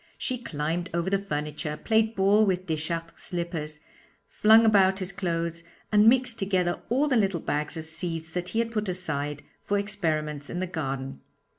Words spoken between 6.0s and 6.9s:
mixed together